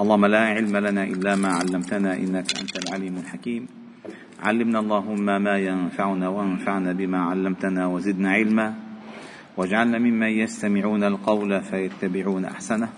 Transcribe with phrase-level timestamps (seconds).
[0.00, 3.66] اللهم لا علم لنا إلا ما علمتنا إنك أنت العليم الحكيم.
[4.42, 8.74] علمنا اللهم ما ينفعنا وانفعنا بما علمتنا وزدنا علما.
[9.56, 12.88] واجعلنا ممن يستمعون القول فيتبعون أحسنه.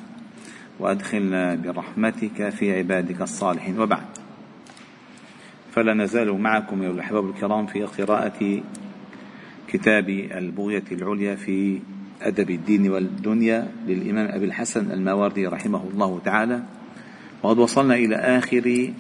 [0.81, 3.81] وأدخلنا برحمتك في عبادك الصالحين.
[3.81, 4.07] وبعد.
[5.73, 8.63] فلا نزال معكم أيها الأحباب الكرام في قراءة
[9.69, 11.81] كتاب البغية العليا في
[12.23, 16.63] أدب الدين والدنيا للإمام أبي الحسن الماوردي رحمه الله تعالى.
[17.43, 18.93] وقد وصلنا إلى آخر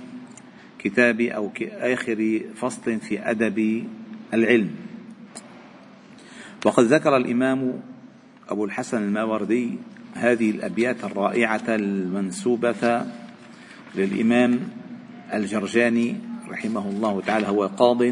[0.78, 3.84] كتاب أو آخر فصل في أدب
[4.34, 4.70] العلم.
[6.64, 7.80] وقد ذكر الإمام
[8.48, 9.78] أبو الحسن الماوردي
[10.14, 13.06] هذه الأبيات الرائعة المنسوبة
[13.94, 14.60] للإمام
[15.34, 16.16] الجرجاني
[16.48, 18.02] رحمه الله تعالى هو قاض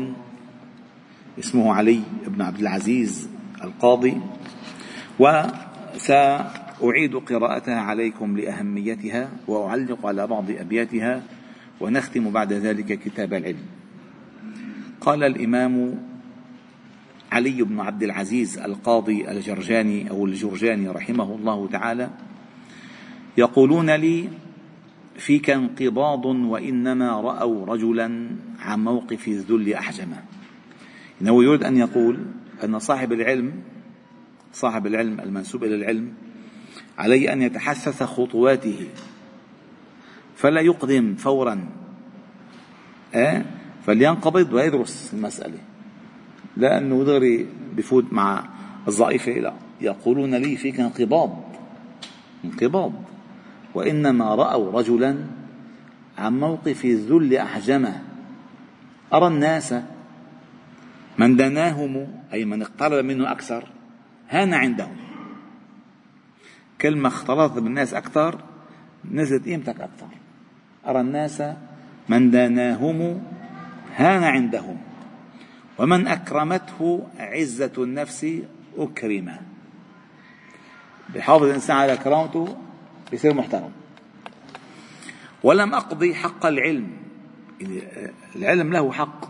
[1.38, 3.28] اسمه علي بن عبد العزيز
[3.64, 4.20] القاضي
[6.80, 11.22] وسأعيد قراءتها عليكم لأهميتها وأعلق على بعض أبياتها
[11.80, 13.66] ونختم بعد ذلك كتاب العلم.
[15.00, 15.98] قال الإمام
[17.32, 22.10] علي بن عبد العزيز القاضي الجرجاني أو الجرجاني رحمه الله تعالى
[23.38, 24.28] يقولون لي
[25.16, 30.22] فيك انقباض وإنما رأوا رجلا عن موقف الذل أحجمه
[31.22, 32.18] إنه يريد أن يقول
[32.64, 33.52] أن صاحب العلم
[34.52, 36.12] صاحب العلم المنسوب إلى العلم
[37.00, 38.86] عليه أن يتحسس خطواته.
[40.36, 41.68] فلا يقدم فورا.
[43.14, 43.44] أه؟
[43.86, 45.58] فلينقبض ويدرس المسألة.
[46.56, 48.44] لأنه دغري بفوت مع
[48.88, 51.42] الضعيفة لا يقولون لي فيك انقباض.
[52.44, 52.92] انقباض.
[53.74, 55.16] وإنما رأوا رجلا
[56.18, 58.02] عن موقف الذل أحجمه.
[59.12, 59.74] أرى الناس
[61.18, 63.64] من دناهم أي من اقترب منه أكثر
[64.28, 65.09] هان عندهم.
[66.80, 68.38] كل ما اختلطت بالناس أكثر
[69.10, 70.08] نزلت قيمتك أكثر.
[70.86, 71.42] أرى الناس
[72.08, 73.22] من داناهم
[73.96, 74.78] هان عندهم
[75.78, 78.26] ومن أكرمته عزة النفس
[78.78, 79.36] أكرم
[81.14, 82.56] بحافظ الإنسان على كرامته
[83.10, 83.70] بيصير محترم.
[85.42, 86.88] ولم أقضي حق العلم
[88.36, 89.24] العلم له حق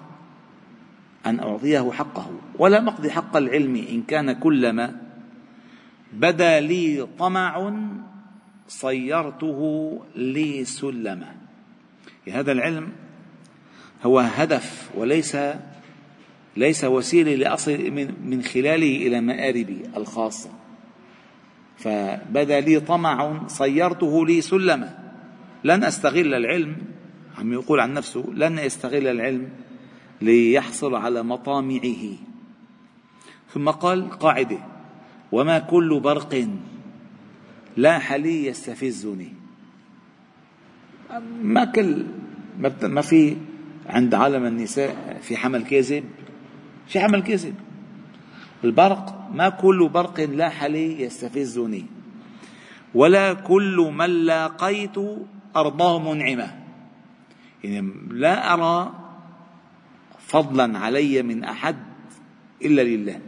[1.27, 2.31] أن أعطيه حقه.
[2.59, 5.10] ولم أقضي حق العلم إن كان كلما
[6.13, 7.73] بدا لي طمع
[8.69, 11.35] صيرته لي سلما
[12.33, 12.93] هذا العلم
[14.05, 15.37] هو هدف وليس
[16.57, 20.51] ليس وسيلة لأصل من من خلاله إلى مآربي الخاصة.
[21.77, 24.99] فبدا لي طمع صيرته لي سلما
[25.65, 26.77] لن أستغل العلم
[27.39, 29.49] عم يقول عن نفسه لن يستغل العلم
[30.21, 32.17] ليحصل على مطامعه.
[33.53, 34.59] ثم قال قاعدة
[35.33, 36.49] وما كل برق
[37.77, 39.33] لاح لي يستفزني.
[41.43, 42.07] ما كل
[42.83, 43.37] ما في
[43.87, 46.05] عند عالم النساء في حمل كاذب؟
[46.87, 47.55] في حمل كاذب.
[48.65, 51.87] البرق ما كل برق لاح لي يستفزني.
[52.95, 54.97] ولا كل من لاقيت
[55.57, 56.61] أرضاه منعمة.
[57.65, 58.95] يعني لا أرى
[60.19, 61.77] فضلا علي من أحد
[62.65, 63.21] إلا لله.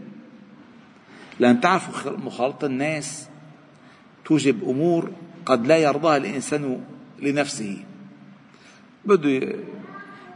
[1.42, 3.28] لأن تعرفوا مخالطة الناس
[4.24, 5.10] توجب أمور
[5.46, 6.80] قد لا يرضاها الإنسان
[7.22, 7.84] لنفسه.
[9.04, 9.56] بده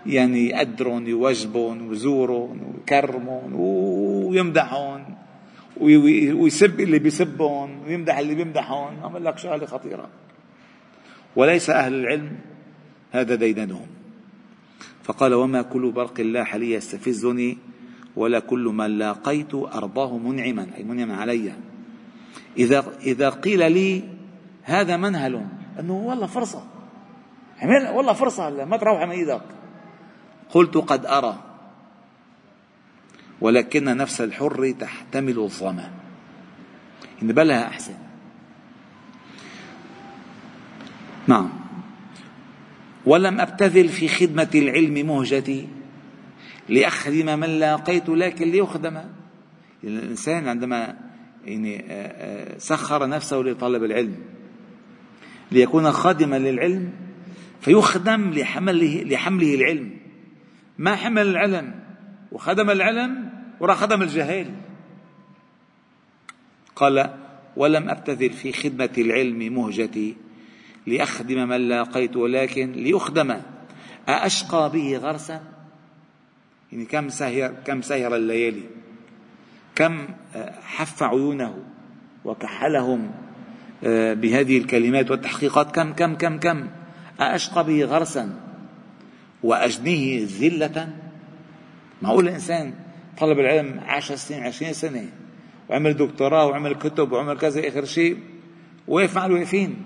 [0.06, 5.04] يعني يقدرهم يوجبهم ويزورهم ويكرمهم ويمدحهم
[5.80, 9.04] ويسب اللي بيسبهم ويمدح اللي بيمدحهم.
[9.04, 10.08] عمل لك شغلة خطيرة.
[11.36, 12.32] وليس أهل العلم
[13.12, 13.86] هذا ديدنهم.
[15.02, 17.58] فقال وما كل برق لاح لي يستفزني
[18.16, 21.52] ولا كل من لاقيت أرضاه منعما أي منعما علي.
[22.58, 24.04] إذا إذا قيل لي
[24.62, 25.46] هذا منهل
[25.80, 26.64] أنه والله فرصة.
[27.92, 29.42] والله فرصة ما تروح من إيدك.
[30.50, 31.38] قلت قد أرى
[33.40, 35.90] ولكن نفس الحر تحتمل الظما.
[37.22, 37.94] إن بلها أحسن.
[41.26, 41.50] نعم.
[43.06, 45.68] ولم أبتذل في خدمة العلم مهجتي.
[46.68, 49.00] لأخدم من لاقيت لكن ليخدم.
[49.84, 50.96] الإنسان عندما
[51.44, 51.84] يعني
[52.58, 54.16] سخر نفسه لطلب العلم
[55.52, 56.92] ليكون خادما للعلم
[57.60, 59.90] فيخدم لحمله لحمله العلم.
[60.78, 61.74] ما حمل العلم؟
[62.32, 63.30] وخدم العلم
[63.60, 64.54] وراح خدم الجهال.
[66.76, 67.14] قال
[67.56, 70.16] ولم أبتذل في خدمة العلم مهجتي
[70.86, 73.36] لأخدم من لاقيت ولكن ليخدم.
[74.08, 75.55] أأشقى به غرسا؟
[76.76, 78.62] يعني كم سهر كم سهر الليالي.
[79.74, 80.08] كم
[80.62, 81.58] حف عيونه
[82.24, 83.10] وكحلهم
[84.20, 85.74] بهذه الكلمات والتحقيقات.
[85.74, 86.68] كم كم كم كم.
[87.20, 88.40] أأشقى به غرسا
[89.42, 90.88] وأجنيه ذلة.
[92.02, 92.74] معقول الإنسان
[93.18, 95.08] طلب العلم عشر سنين عشرين سنة
[95.68, 98.18] وعمل دكتوراه وعمل كتب وعمل كذا آخر شيء
[98.88, 99.76] وقف مع الواقفين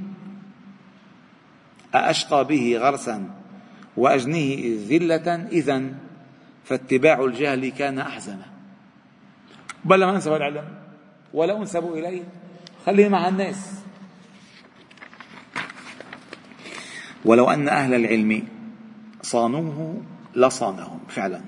[1.95, 3.31] أأشقى به غرسا
[3.97, 5.49] وأجنيه ذلة.
[5.53, 5.83] إذا
[6.65, 8.39] فاتباع الجهل كان أحزن.
[9.85, 10.65] بل ما أنسبوا العلم.
[11.35, 12.23] ولا أنسبوا إليه.
[12.87, 13.81] خليه مع الناس.
[17.25, 18.43] ولو أن أهل العلم
[19.23, 20.03] صانوه
[20.37, 21.41] لصانهم فعلا.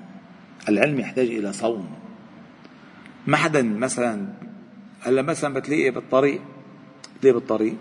[0.69, 1.89] العلم يحتاج إلى صون
[3.27, 4.27] ما حدا مثلا
[5.01, 6.41] هلا مثلا بتلاقي بالطريق.
[7.17, 7.75] بتلاقي بالطريق.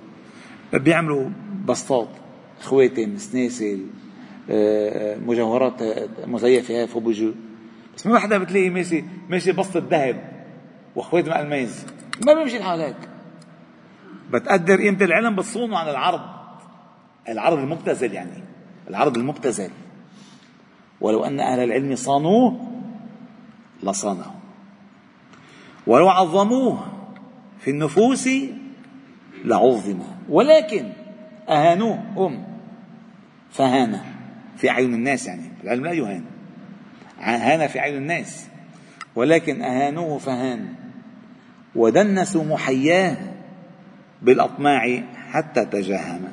[0.72, 1.30] بيعملوا
[1.64, 2.08] بسطات
[2.60, 3.86] خواتم سناسل.
[5.26, 5.82] مجوهرات
[6.26, 7.32] مزيفة فوبوجو.
[7.96, 10.32] بس ما حدا بتلاقي ماشي ماشي بسطة ذهب
[10.96, 11.86] وخواتم الماس
[12.26, 12.96] ما بيمشي الحال هيك.
[14.30, 16.20] بتقدر قيمة العلم بتصونه عن العرض.
[17.28, 18.44] العرض المبتذل يعني.
[18.88, 19.70] العرض المبتذل.
[21.00, 22.60] ولو أن أهل العلم صانوه
[23.82, 24.34] لصانه
[25.86, 26.86] ولو عظموه
[27.60, 28.28] في النفوس
[29.44, 30.92] لعظم ولكن
[31.48, 32.44] أهانوه هم.
[33.50, 34.00] فهان
[34.62, 36.24] في أعين الناس يعني العلم لا يهان.
[37.18, 38.46] هان في أعين الناس
[39.14, 40.74] ولكن أهانوه فهان.
[41.74, 43.16] ودنسوا محياه
[44.22, 46.28] بالأطماع حتى تجهم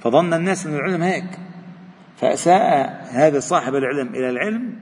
[0.00, 1.38] فظن الناس أن العلم هيك
[2.16, 4.74] فأساء هذا صاحب العلم إلى العلم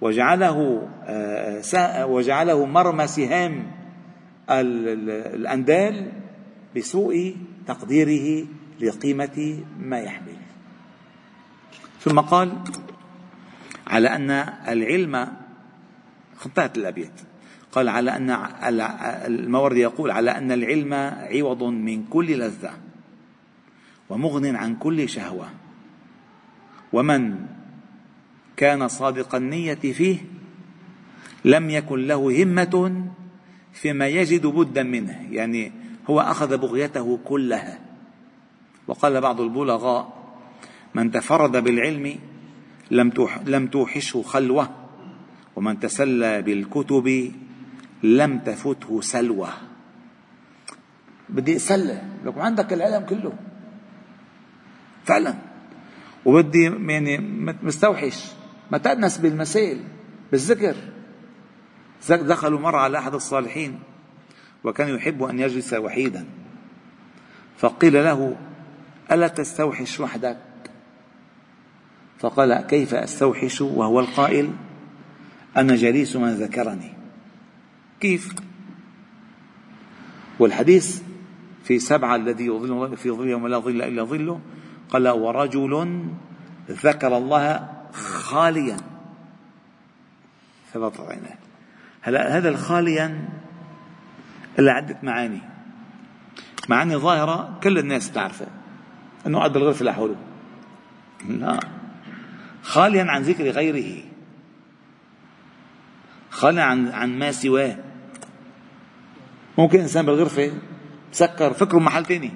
[0.00, 3.66] وجعله آه، وجعله مرمى سهام
[4.50, 6.12] الأندال
[6.76, 7.36] بسوء
[7.66, 8.46] تقديره
[8.80, 10.35] لقيمة ما يحمل.
[12.06, 12.52] ثم قال
[13.86, 14.30] على أن
[14.68, 15.28] العلم
[16.46, 17.20] انتهت الأبيات.
[17.72, 18.30] قال على أن
[19.26, 20.94] المورد يقول على أن العلم
[21.34, 22.70] عوض من كل لذة
[24.10, 25.48] ومغن عن كل شهوة.
[26.92, 27.46] ومن
[28.56, 30.18] كان صادق النية فيه
[31.44, 33.04] لم يكن له همة
[33.72, 35.72] فيما يجد بدا منه يعني
[36.10, 37.78] هو أخذ بغيته كلها.
[38.86, 40.15] وقال بعض البلغاء
[40.96, 42.18] من تفرد بالعلم
[42.90, 43.12] لم
[43.46, 44.68] لم توحشه خلوة
[45.56, 47.32] ومن تسلى بالكتب
[48.02, 49.48] لم تفته سلوى
[51.28, 53.32] بدي اتسلى لكم عندك العلم كله.
[55.04, 55.34] فعلا.
[56.24, 57.18] وبدي يعني
[57.62, 58.32] مستوحش.
[58.72, 59.80] ما تأنس بالمسائل
[60.32, 60.76] بالذكر.
[62.08, 63.78] دخلوا مرة على أحد الصالحين
[64.64, 66.24] وكان يحب أن يجلس وحيدا.
[67.58, 68.36] فقيل له
[69.12, 70.45] ألا تستوحش وحدك؟
[72.18, 74.52] فقال كيف أستوحش وهو القائل
[75.56, 76.92] أنا جليس من ذكرني.
[78.00, 78.34] كيف؟
[80.38, 81.02] والحديث
[81.64, 84.40] في سبعة الذي يظل في ظل يوم لا ظل إلا ظله
[84.90, 86.04] قال ورجل
[86.70, 88.76] ذكر الله خاليا.
[90.72, 91.38] ثبت عيناه
[92.02, 93.28] هلا هذا الخاليا
[94.58, 95.40] له عدة معاني.
[96.68, 98.48] معاني ظاهرة كل الناس تعرفها
[99.26, 100.16] إنه قد الغرفة لحوله
[101.28, 101.75] لا.
[102.66, 104.02] خاليا عن ذكر غيره.
[106.30, 107.76] خاليا عن عن ما سواه.
[109.58, 110.52] ممكن إنسان بالغرفة
[111.12, 112.30] مسكر فكره محل تاني.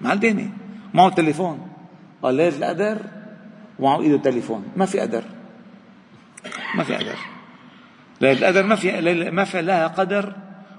[0.00, 0.50] محل تاني.
[0.94, 1.68] معه تليفون
[2.22, 2.98] قال ليلة القدر
[3.78, 5.24] ومعه إيده تليفون ما في قدر
[6.74, 7.18] ما في قدر
[8.20, 10.36] ليلة القدر ما في ما في لها قدر.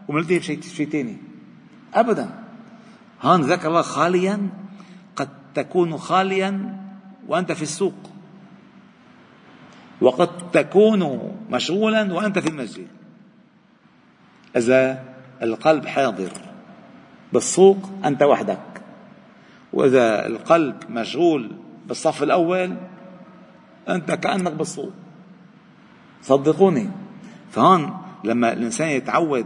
[0.08, 1.18] وملتهي بشيء شيء ثاني
[1.94, 2.44] ابدا.
[3.22, 4.50] هون ذكر الله خاليا.
[5.16, 6.80] قد تكون خاليا
[7.28, 8.15] وأنت في السوق.
[10.02, 12.88] وقد تكون مشغولا وأنت في المسجد.
[14.58, 15.04] إذا
[15.42, 16.32] القلب حاضر
[17.34, 18.82] بالسوق أنت وحدك.
[19.74, 21.52] وإذا القلب مشغول
[21.88, 22.76] بالصف الأول
[23.90, 24.94] أنت كأنك بالسوق.
[26.22, 26.90] صدقوني.
[27.52, 29.46] فهون لما الإنسان يتعود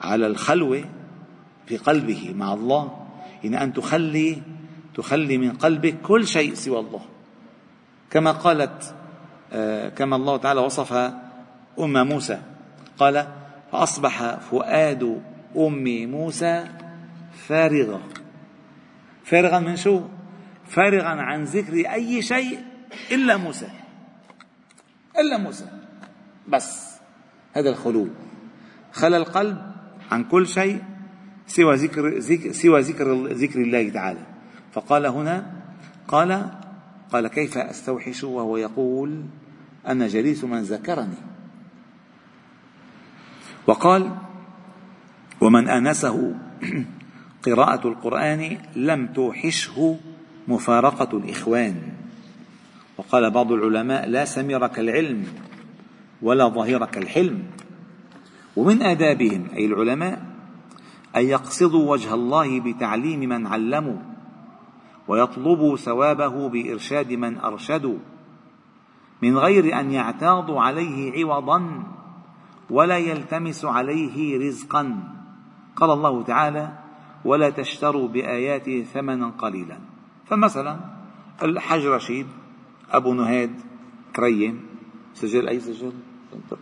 [0.00, 0.84] على الخلوة
[1.66, 3.06] في قلبه مع الله
[3.44, 4.42] إن أن تخلي
[4.94, 7.00] تخلي من قلبك كل شيء سوى الله.
[8.10, 8.94] كما قالت
[9.96, 10.92] كما الله تعالى وصف
[11.78, 12.38] أم موسى.
[12.98, 13.26] قال
[13.72, 15.22] فأصبح فؤاد
[15.56, 16.64] أم موسى
[17.46, 18.00] فارغا
[19.24, 20.00] فارغا من شو؟
[20.66, 22.58] فارغا عن ذكر أي شيء
[23.12, 23.68] إلا موسى.
[25.18, 25.66] إلا موسى.
[26.48, 26.94] بس.
[27.52, 28.08] هذا الخلو
[28.92, 29.72] خلى القلب
[30.10, 30.82] عن كل شيء
[31.46, 34.20] سوى ذكر, ذكر سوى ذكر ذكر الله تعالى.
[34.72, 35.46] فقال هنا
[36.08, 36.50] قال
[37.12, 39.24] قال كيف أستوحش؟ وهو يقول
[39.86, 41.16] أنا جليس من ذكرني.
[43.66, 44.10] وقال
[45.40, 46.34] ومن آنسه
[47.46, 49.96] قراءة القرآن لم توحشه
[50.48, 51.82] مفارقة الإخوان.
[52.98, 55.26] وقال بعض العلماء لا سمير كالعلم
[56.22, 57.42] ولا ظهير كالحلم
[58.56, 60.22] ومن آدابهم أي العلماء
[61.16, 63.98] أن يقصدوا وجه الله بتعليم من علموا
[65.08, 67.98] ويطلبوا ثوابه بإرشاد من أرشدوا.
[69.24, 71.82] من غير أن يعتاضوا عليه عوضا
[72.70, 74.84] ولا يلتمس عليه رزقا.
[75.76, 76.66] قال الله تعالى
[77.24, 79.78] ولا تشتروا بآياتي ثمنا قليلا.
[80.28, 80.76] فمثلا
[81.42, 82.26] الحج رشيد
[82.90, 83.50] أبو نهاد
[84.16, 84.60] كريم.
[85.14, 85.92] سجل؟ أي سجل؟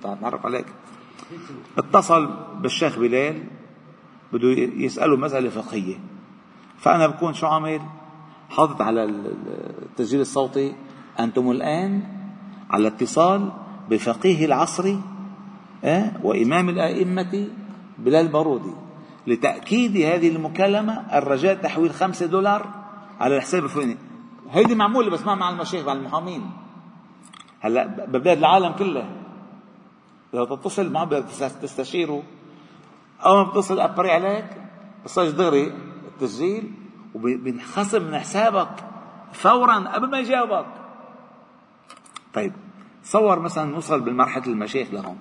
[0.02, 0.66] تعرف عليك.
[1.78, 2.30] اتصل
[2.62, 3.42] بالشيخ بلال
[4.32, 4.48] بده
[4.86, 5.98] يسأله مسألة فقهية.
[6.78, 7.82] فأنا بكون شو عامل؟
[8.50, 10.74] حاطط على التسجيل الصوتي
[11.20, 12.21] أنتم الآن
[12.72, 13.52] على اتصال
[13.90, 14.96] بفقيه العصر
[15.84, 17.48] أه؟ وإمام الأئمة
[17.98, 18.72] بلال بارودي
[19.26, 22.66] لتأكيد هذه المكالمة الرجاء تحويل خمسة دولار
[23.20, 23.96] على الحساب الفلاني.
[24.50, 26.50] هيدي معمولة بس ما مع المشايخ مع المحامين.
[27.60, 29.08] هلا ببلاد العالم كلها
[30.32, 31.20] لو تتصل معه
[31.62, 32.22] تستشيره.
[33.26, 34.46] أول ما بتصل أبري عليك
[35.04, 35.72] بصير دغري
[36.08, 36.72] التسجيل
[37.14, 38.84] وبينخصم من حسابك
[39.32, 40.81] فورا قبل ما يجاوبك.
[42.34, 42.52] طيب
[43.04, 45.18] تصور مثلا نوصل بالمرحلة المشايخ لهون.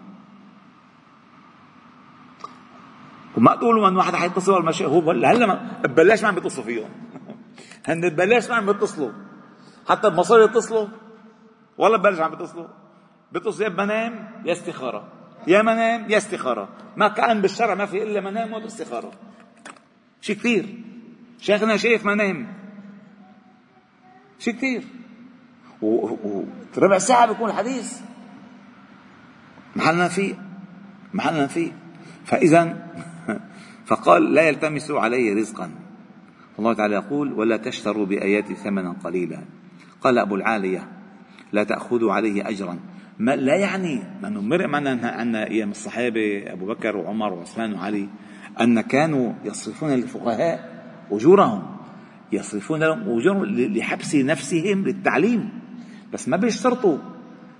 [3.37, 5.53] وما تقولوا من واحد حيتصل المشايخ هو هلا
[5.83, 6.89] ببلاش ما عم بيتصلوا فيهم.
[7.87, 9.11] هن ببلاش ما عم بيتصلوا.
[9.89, 10.87] حتى بمصاري يتصلوا.
[11.77, 12.67] ولا ببلاش عم بيتصلوا.
[13.31, 15.07] بيتصلوا يا بنام يا استخارة.
[15.47, 16.69] يا منام يا استخارة.
[16.97, 19.11] ما كأن بالشرع ما في إلا منام واستخارة
[20.21, 20.83] شيء كثير.
[21.39, 22.53] شيخنا شايف منام.
[24.39, 24.83] شيء كثير.
[25.81, 27.99] وربع ساعة بيكون الحديث.
[29.75, 30.33] محلنا فيه.
[31.13, 31.71] محلنا فيه.
[32.25, 32.87] فإذا
[33.89, 35.71] فقال لا يلتمسوا عليه رزقا.
[36.59, 39.39] الله تعالى يقول ولا تشتروا بآياتي ثمنا قليلا.
[40.01, 40.87] قال أبو العالية
[41.51, 42.79] لا تأخذوا عليه أجرا.
[43.19, 48.09] ما لا يعني أنه مرق معنا أن أيام الصحابة أبو بكر وعمر وعثمان وعلي
[48.61, 51.63] أن كانوا يصرفون للفقهاء أجورهم.
[52.31, 55.60] يصرفون لهم أجورهم لحبس نفسهم للتعليم.
[56.13, 56.97] بس ما بيشترطوا.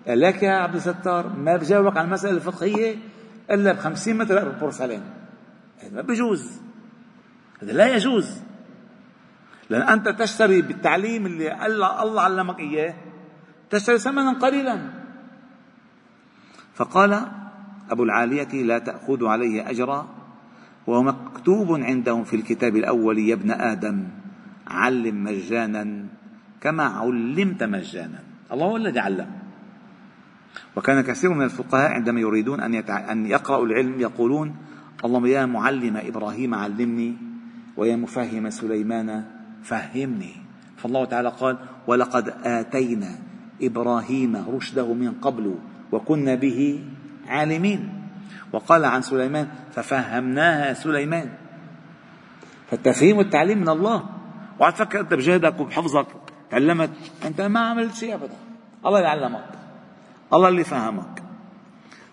[0.07, 2.95] لك يا عبد الستار ما بجاوبك على المسألة الفقهية
[3.51, 5.01] إلا بخمسين متر بورسلين
[5.79, 6.61] هذا ما بيجوز
[7.61, 8.41] هذا لا يجوز.
[9.69, 12.93] لأن أنت تشتري بالتعليم اللي الله علمك إياه
[13.69, 14.89] تشتري ثمنا قليلا.
[16.73, 17.21] فقال
[17.91, 20.07] أبو العالية لا تأخذ عليه أجرا.
[20.87, 24.07] وهو مكتوب عندهم في الكتاب الأول يا ابن آدم
[24.67, 26.05] علم مجانا
[26.61, 28.30] كما علمت مجانا.
[28.53, 29.27] الله هو الذي علم.
[30.75, 33.11] وكان كثير من الفقهاء عندما يريدون أن, يتع...
[33.11, 34.55] أن يقرأوا العلم يقولون
[35.05, 37.17] اللهم يا معلم إبراهيم علمني
[37.77, 39.23] ويا مفهم سليمان
[39.63, 40.33] فهمني.
[40.77, 43.11] فالله تعالى قال ولقد آتينا
[43.61, 45.55] إبراهيم رشده من قبل
[45.91, 46.83] وكنا به
[47.27, 47.89] عالمين.
[48.53, 51.29] وقال عن سليمان ففهمناها سليمان.
[52.71, 54.09] فالتفهيم والتعليم من الله.
[54.59, 56.07] وعلى تفكر انت بجهدك وبحفظك.
[56.51, 56.89] تعلمت
[57.25, 58.35] أنت ما عملت شيء ابدا.
[58.85, 59.49] الله اللي علمك.
[60.33, 61.23] الله اللي فهمك.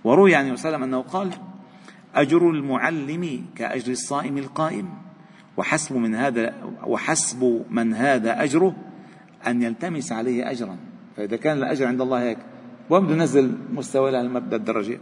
[0.04, 1.30] وروي عن وسلم أنه قال
[2.14, 4.88] أجر المعلم كأجر الصائم القائم.
[5.56, 6.54] وحسب من هذا
[6.86, 8.76] وحسب من هذا أجره
[9.46, 10.76] أن يلتمس عليه اجرا.
[11.16, 12.38] فإذا كان الأجر عند الله هيك
[12.90, 14.98] وين بده ينزل مستوى على المبدأ الدرجة.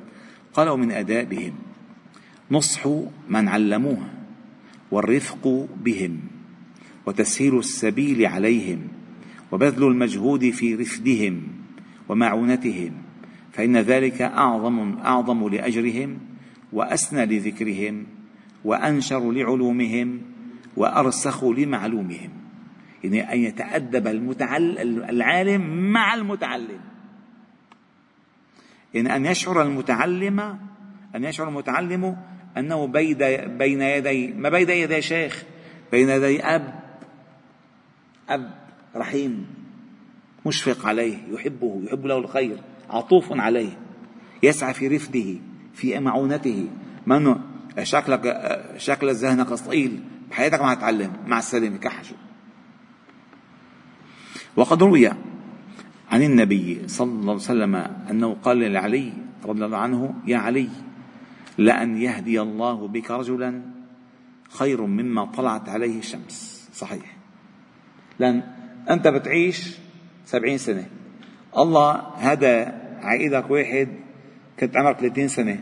[0.55, 1.55] قال ومن أدابهم
[2.51, 2.87] نصح
[3.29, 4.09] من علموها
[4.91, 6.21] والرفق بهم
[7.07, 8.96] وتسهيل السبيل عليهم.
[9.53, 11.43] وبذل المجهود في رفدهم
[12.09, 12.93] ومعونتهم
[13.53, 16.19] فإن ذلك أعظم أعظم لأجرهم
[16.73, 18.07] وأسنى لذكرهم
[18.65, 20.23] وأنشر لعلومهم
[20.77, 22.31] وأرسخ لمعلومهم.
[23.05, 26.81] يعني أن يتأدب المتعلم العالم مع المتعلم.
[28.95, 30.41] يعني أن يشعر المتعلم
[31.17, 32.17] أن يشعر المتعلم
[32.57, 35.45] أنه بين يدي ما بين يدي شيخ
[35.93, 36.81] بين يدي أب
[38.29, 38.66] أب.
[38.97, 39.47] رحيم
[40.47, 42.59] مشفق عليه يحبه يحب له الخير
[42.91, 43.79] عطوف عليه
[44.43, 45.35] يسعى في رفده
[45.75, 46.69] في معونته.
[47.07, 47.41] ما انه
[47.83, 48.25] شكلك
[48.77, 51.13] شكل ذهنك ثقيل بحياتك ما هتعلم.
[51.27, 52.15] مع السلامة كحشو.
[54.57, 55.09] وقد روي
[56.11, 57.75] عن النبي صلى الله عليه وسلم
[58.11, 59.13] أنه قال لعلي
[59.45, 60.69] رضي الله عنه يا علي
[61.59, 63.63] لأن يهدي الله بك رجلا
[64.51, 66.69] خير مما طلعت عليه الشمس.
[66.75, 67.17] صحيح.
[68.19, 68.56] لأن
[68.91, 69.79] أنت بتعيش
[70.25, 70.87] سبعين سنة.
[71.57, 72.67] الله هدى
[73.03, 73.89] عقيدك واحد
[74.61, 75.59] كنت عمرك 30 سنة.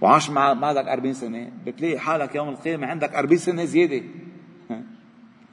[0.00, 1.50] وعاش مع بعدك 40 سنة.
[1.66, 4.02] بتلاقي حالك يوم القيامة عندك 40 سنة زيادة.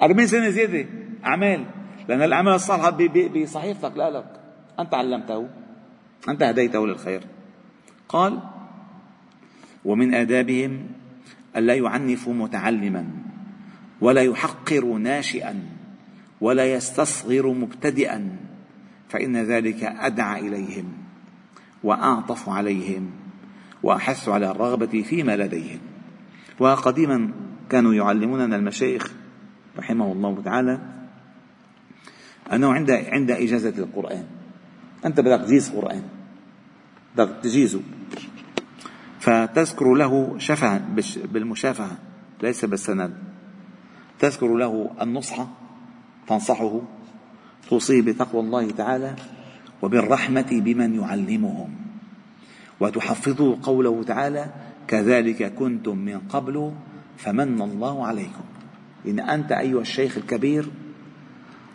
[0.01, 0.85] 40 سنة زيادة.
[1.25, 1.65] أعمال.
[2.07, 2.89] لأن الأعمال الصالحة
[3.35, 4.41] بصحيفتك لا لك.
[4.79, 5.47] أنت علمته.
[6.29, 7.21] أنت هديته للخير.
[8.09, 8.39] قال
[9.85, 10.87] ومن آدابهم
[11.57, 13.05] ألا يعنفوا متعلما
[14.01, 15.78] ولا يحقر ناشئا.
[16.41, 18.37] ولا يستصغر مبتدئا
[19.09, 20.93] فإن ذلك أدعى إليهم
[21.83, 23.11] وأعطف عليهم
[23.83, 25.79] وأحث على الرغبة فيما لديهم.
[26.59, 27.31] وقديما
[27.69, 29.13] كانوا يعلموننا المشايخ
[29.77, 30.79] رحمه الله تعالى
[32.53, 34.25] أنه عند عند إجازة القرآن.
[35.05, 36.03] أنت بدك تجيز قرآن.
[37.15, 37.81] بدك تجيزه.
[39.19, 40.81] فتذكر له شفها
[41.31, 41.97] بالمشافهة
[42.43, 43.13] ليس بالسند.
[44.19, 45.47] تذكر له النصح
[46.29, 46.81] تنصحه
[47.69, 49.15] توصيه بتقوى الله تعالى
[49.81, 51.69] وبالرحمة بمن يعلمهم.
[52.79, 54.45] وتحفظه قوله تعالى
[54.87, 56.73] كذلك كنتم من قبل
[57.17, 58.43] فمن الله عليكم.
[59.07, 60.69] إن أنت أيها الشيخ الكبير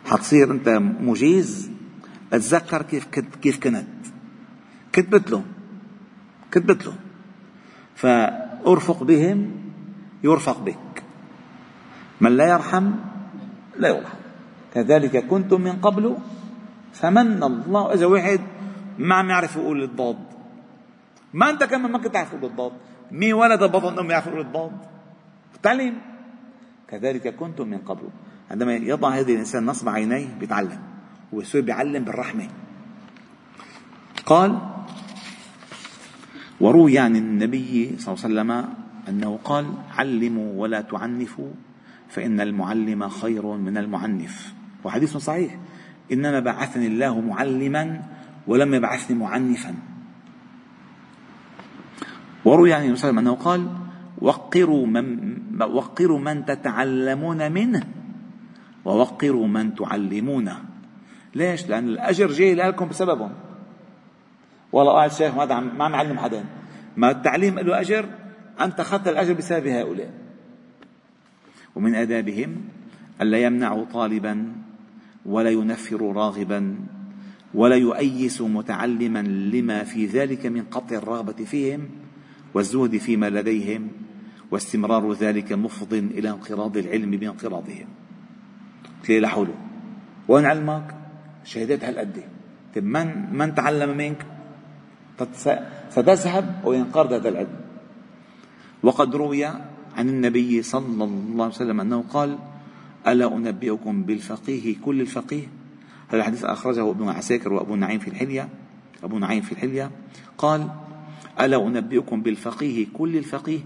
[0.05, 0.69] حتصير أنت
[0.99, 1.71] مجيز
[2.33, 3.85] أتذكر كيف كنت كيف كنت.
[4.95, 5.45] كنت مثلهم
[6.53, 6.97] كنت مثلهم
[7.95, 9.51] فأرفق بهم
[10.23, 11.03] يرفق بك.
[12.21, 12.91] من لا يرحم
[13.79, 14.24] لا يرحم.
[14.75, 16.17] كذلك كنتم من قبل
[16.93, 17.93] فمن الله.
[17.93, 18.41] إذا واحد
[18.99, 20.17] ما عم يعرف يقول الضاد.
[21.33, 22.71] ما أنت كمان ما كنت تعرف تقول الضاد.
[23.11, 24.71] مين ولد بطن امه يعرف يقول الضاد؟
[25.63, 25.95] تعليم.
[26.87, 28.09] كذلك كنتم من قبل.
[28.51, 30.79] عندما يضع هذا الإنسان نصب عينيه بيتعلم.
[31.33, 32.47] ويصير بيعلم بالرحمة.
[34.25, 34.59] قال
[36.61, 38.51] وروي عن النبي صلى الله عليه وسلم
[39.09, 39.65] أنه قال
[39.97, 41.51] علموا ولا تعنفوا
[42.09, 44.53] فإن المعلم خير من المعنف.
[44.85, 45.57] وحديث صحيح.
[46.11, 48.01] إنما بعثني الله معلما
[48.47, 49.73] ولم يبعثني معنفا.
[52.45, 53.85] وروي عن النبي صلى الله عليه وسلم أنه قال
[54.21, 57.83] وقروا من وقروا من تتعلمون منه
[58.85, 60.57] ووقروا من تعلمونه.
[61.35, 63.31] ليش؟ لأن الأجر جاي لكم بسببهم.
[64.71, 66.45] والله قاعد شيخ ما ما عم يعلم حدا.
[66.97, 68.05] ما التعليم له أجر؟
[68.61, 70.13] أنت أخذت الأجر بسبب هؤلاء.
[71.75, 72.55] ومن آدابهم
[73.21, 74.64] ألا يمنعوا طالبا
[75.25, 76.75] ولا ينفروا راغبا
[77.53, 81.89] ولا يؤيس متعلما لما في ذلك من قطع الرغبة فيهم
[82.53, 83.87] والزهد فيما لديهم
[84.51, 87.87] واستمرار ذلك مفض إلى انقراض العلم بانقراضهم
[89.03, 89.55] تلاقي لحوله
[90.27, 90.95] وين علمك؟
[91.43, 92.23] شهادات هالقد
[92.75, 94.25] طيب من من تعلم منك؟
[95.89, 97.55] ستذهب وينقرض هذا العلم
[98.83, 99.45] وقد روي
[99.95, 102.37] عن النبي صلى الله عليه وسلم أنه قال
[103.07, 105.43] ألا أنبئكم بالفقيه كل الفقيه؟
[106.07, 108.49] هذا الحديث أخرجه ابن عساكر وأبو نعيم في الحلية.
[109.03, 109.91] أبو نعيم في الحلية.
[110.37, 110.67] قال
[111.39, 113.59] ألا أنبئكم بالفقيه كل الفقيه؟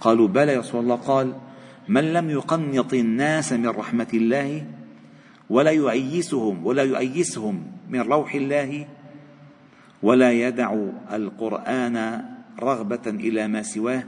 [0.00, 0.96] قالوا بلى يا رسول الله.
[0.96, 1.34] قال
[1.88, 4.66] من لم يقنط الناس من رحمة الله
[5.50, 8.86] ولا يؤيسهم ولا يؤيسهم من روح الله
[10.02, 10.74] ولا يدع
[11.12, 12.24] القرآن
[12.60, 14.04] رغبة إلى ما سواه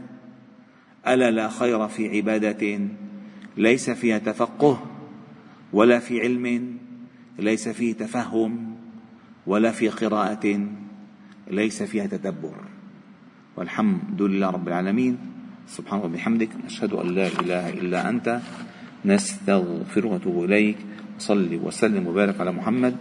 [1.06, 2.78] ألا لا خير في عبادة
[3.56, 4.82] ليس فيها تفقه
[5.72, 6.76] ولا في علم
[7.38, 8.74] ليس فيه تفهم
[9.46, 10.66] ولا في قراءة
[11.50, 12.54] ليس فيها تدبر.
[13.56, 15.18] والحمد لله رب العالمين.
[15.66, 18.40] سبحانه وبحمدك نشهد أن لا إله إلا أنت.
[19.04, 20.76] نستغفرك ونتوب إليك.
[21.18, 22.96] صل وسلم وبارك على محمد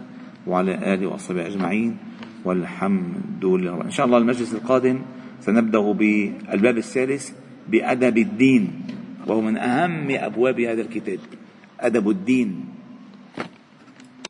[0.46, 1.96] وعلى آله وأصحابه أجمعين.
[2.44, 5.02] والحمد لله إن شاء الله المجلس القادم
[5.40, 7.30] سنبدأ بالباب الثالث
[7.68, 8.70] بأدب الدين.
[9.26, 11.18] وهو من أهم أبواب هذا الكتاب
[11.80, 12.64] أدب الدين.